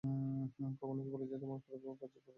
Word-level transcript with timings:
কখনো 0.79 1.01
কি 1.03 1.09
বলেছি 1.11 1.33
তুমিই 1.33 1.61
পরবর্তী 1.61 1.77
জিএম 1.81 1.95
হবে? 2.01 2.21